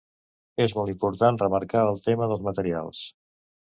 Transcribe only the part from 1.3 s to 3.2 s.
remarcar el tema dels materials.